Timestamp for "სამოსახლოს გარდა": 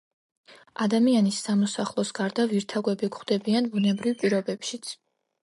1.47-2.47